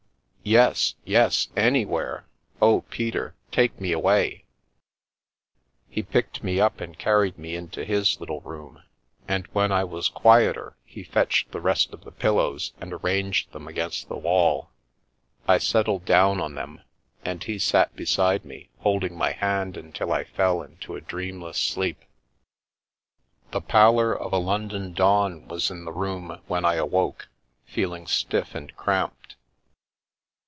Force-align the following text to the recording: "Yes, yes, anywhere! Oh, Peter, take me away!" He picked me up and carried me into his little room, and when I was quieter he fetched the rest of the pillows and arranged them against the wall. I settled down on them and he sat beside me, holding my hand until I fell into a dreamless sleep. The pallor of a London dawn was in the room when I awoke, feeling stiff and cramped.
"Yes, 0.51 0.95
yes, 1.05 1.49
anywhere! 1.55 2.25
Oh, 2.63 2.81
Peter, 2.89 3.35
take 3.51 3.79
me 3.79 3.91
away!" 3.91 4.45
He 5.87 6.01
picked 6.01 6.43
me 6.43 6.59
up 6.59 6.81
and 6.81 6.97
carried 6.97 7.37
me 7.37 7.55
into 7.55 7.85
his 7.85 8.19
little 8.19 8.41
room, 8.41 8.81
and 9.27 9.45
when 9.53 9.71
I 9.71 9.83
was 9.83 10.07
quieter 10.07 10.75
he 10.83 11.03
fetched 11.03 11.51
the 11.51 11.61
rest 11.61 11.93
of 11.93 12.03
the 12.03 12.11
pillows 12.11 12.73
and 12.81 12.91
arranged 12.91 13.51
them 13.51 13.67
against 13.67 14.09
the 14.09 14.17
wall. 14.17 14.71
I 15.47 15.59
settled 15.59 16.05
down 16.05 16.41
on 16.41 16.55
them 16.55 16.81
and 17.23 17.43
he 17.43 17.59
sat 17.59 17.95
beside 17.95 18.43
me, 18.43 18.71
holding 18.79 19.15
my 19.15 19.33
hand 19.33 19.77
until 19.77 20.11
I 20.11 20.23
fell 20.23 20.63
into 20.63 20.95
a 20.95 21.01
dreamless 21.01 21.59
sleep. 21.59 21.99
The 23.51 23.61
pallor 23.61 24.11
of 24.19 24.33
a 24.33 24.39
London 24.39 24.93
dawn 24.93 25.47
was 25.47 25.69
in 25.69 25.85
the 25.85 25.93
room 25.93 26.39
when 26.47 26.65
I 26.65 26.75
awoke, 26.75 27.27
feeling 27.63 28.07
stiff 28.07 28.55
and 28.55 28.75
cramped. 28.75 29.35